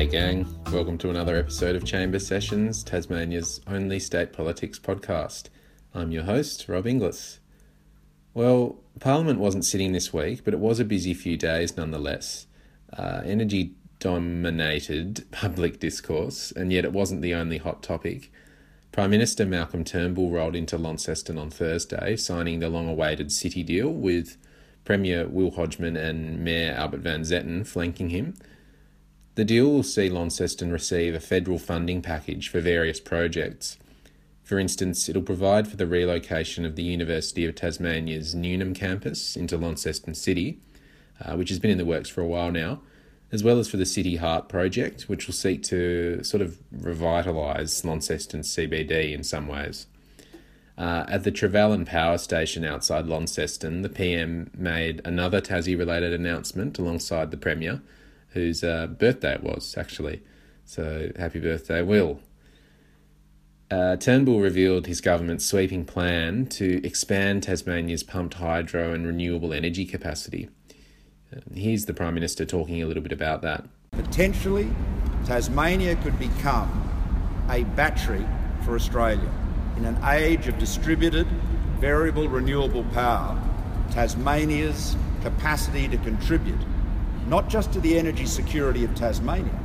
[0.00, 0.46] gang.
[0.72, 5.44] Welcome to another episode of Chamber Sessions, Tasmania's only state politics podcast.
[5.94, 7.38] I'm your host, Rob Inglis.
[8.34, 12.46] Well, Parliament wasn't sitting this week, but it was a busy few days nonetheless.
[12.92, 18.32] Uh, energy dominated public discourse, and yet it wasn't the only hot topic.
[18.90, 23.90] Prime Minister Malcolm Turnbull rolled into Launceston on Thursday, signing the long awaited city deal
[23.90, 24.36] with
[24.84, 28.34] Premier Will Hodgman and Mayor Albert Van Zetten flanking him.
[29.34, 33.78] The deal will see Launceston receive a federal funding package for various projects.
[34.42, 39.56] For instance, it'll provide for the relocation of the University of Tasmania's Newnham campus into
[39.56, 40.58] Launceston City,
[41.18, 42.82] uh, which has been in the works for a while now,
[43.30, 47.82] as well as for the City Heart project, which will seek to sort of revitalise
[47.86, 49.86] Launceston CBD in some ways.
[50.76, 56.78] Uh, at the Trevallyn Power Station outside Launceston, the PM made another Tassie related announcement
[56.78, 57.80] alongside the Premier
[58.32, 60.22] whose uh, birthday it was, actually.
[60.64, 62.20] So happy birthday, Will.
[63.70, 69.86] Uh, Turnbull revealed his government's sweeping plan to expand Tasmania's pumped hydro and renewable energy
[69.86, 70.50] capacity.
[71.34, 73.64] Uh, here's the Prime Minister talking a little bit about that.
[73.92, 74.70] Potentially,
[75.24, 76.90] Tasmania could become
[77.48, 78.26] a battery
[78.64, 79.32] for Australia.
[79.78, 81.26] In an age of distributed,
[81.78, 83.40] variable renewable power,
[83.90, 86.60] Tasmania's capacity to contribute
[87.26, 89.58] not just to the energy security of Tasmania,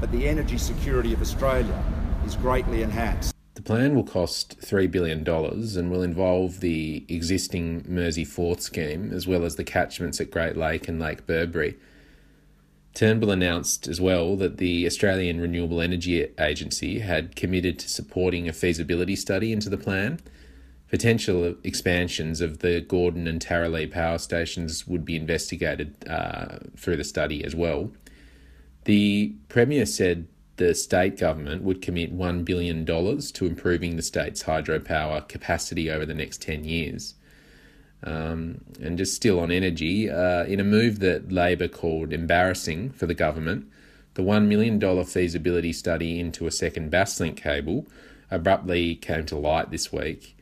[0.00, 1.84] but the energy security of Australia
[2.24, 3.34] is greatly enhanced.
[3.54, 9.26] The plan will cost $3 billion and will involve the existing Mersey Forth scheme as
[9.26, 11.76] well as the catchments at Great Lake and Lake Burbury.
[12.94, 18.52] Turnbull announced as well that the Australian Renewable Energy Agency had committed to supporting a
[18.52, 20.20] feasibility study into the plan
[20.90, 27.04] Potential expansions of the Gordon and Tarraleah power stations would be investigated uh, through the
[27.04, 27.90] study as well.
[28.84, 35.26] The Premier said the state government would commit $1 billion to improving the state's hydropower
[35.28, 37.14] capacity over the next 10 years.
[38.02, 43.06] Um, and just still on energy, uh, in a move that Labor called embarrassing for
[43.06, 43.66] the government,
[44.14, 47.86] the $1 million feasibility study into a second Basslink cable
[48.30, 50.36] abruptly came to light this week.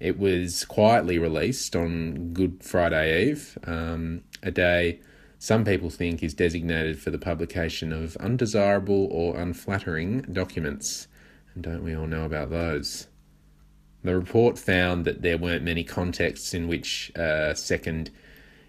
[0.00, 5.00] It was quietly released on Good Friday Eve, um, a day
[5.42, 11.08] some people think is designated for the publication of undesirable or unflattering documents.
[11.54, 13.06] And don't we all know about those?
[14.04, 18.10] The report found that there weren't many contexts in which a second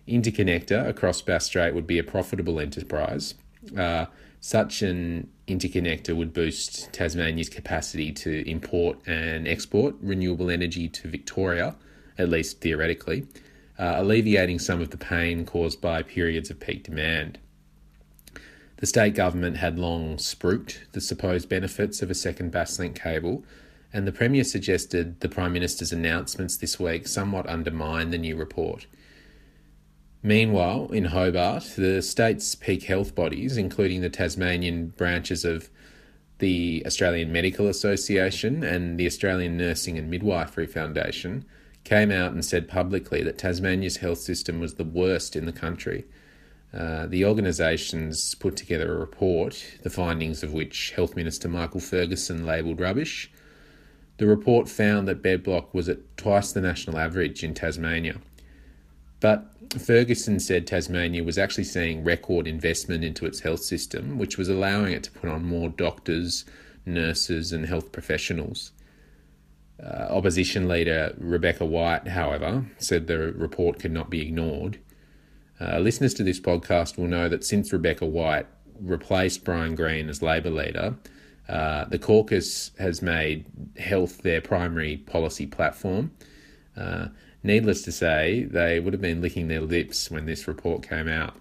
[0.07, 3.35] interconnector across Bass Strait would be a profitable enterprise.
[3.77, 4.05] Uh,
[4.39, 11.75] such an interconnector would boost Tasmania's capacity to import and export renewable energy to Victoria,
[12.17, 13.27] at least theoretically,
[13.77, 17.39] uh, alleviating some of the pain caused by periods of peak demand.
[18.77, 23.43] The state government had long spruiked the supposed benefits of a second Basslink cable,
[23.93, 28.87] and the Premier suggested the Prime Minister's announcements this week somewhat undermine the new report.
[30.23, 35.69] Meanwhile, in Hobart, the state's peak health bodies, including the Tasmanian branches of
[36.37, 41.45] the Australian Medical Association and the Australian Nursing and Midwifery Foundation,
[41.83, 46.05] came out and said publicly that Tasmania's health system was the worst in the country.
[46.73, 52.45] Uh, the organisations put together a report, the findings of which Health Minister Michael Ferguson
[52.45, 53.31] labelled rubbish.
[54.17, 58.17] The report found that bed block was at twice the national average in Tasmania.
[59.21, 59.45] But
[59.79, 64.91] Ferguson said Tasmania was actually seeing record investment into its health system, which was allowing
[64.91, 66.43] it to put on more doctors,
[66.85, 68.71] nurses, and health professionals.
[69.81, 74.79] Uh, opposition leader Rebecca White, however, said the report could not be ignored.
[75.59, 78.47] Uh, listeners to this podcast will know that since Rebecca White
[78.79, 80.95] replaced Bryan Green as Labor leader,
[81.47, 83.45] uh, the caucus has made
[83.77, 86.11] health their primary policy platform.
[87.43, 91.35] Needless to say, they would have been licking their lips when this report came out.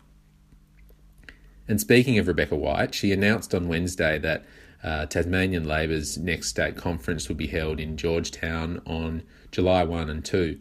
[1.69, 4.45] And speaking of Rebecca White, she announced on Wednesday that
[4.83, 10.09] uh, Tasmanian Labor's next state conference will be held in George Town on July 1
[10.09, 10.59] and 2.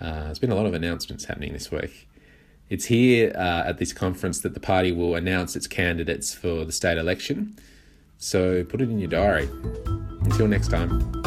[0.00, 2.08] Uh, there's been a lot of announcements happening this week.
[2.70, 6.72] It's here uh, at this conference that the party will announce its candidates for the
[6.72, 7.56] state election.
[8.16, 9.48] So put it in your diary.
[10.24, 11.21] Until next time.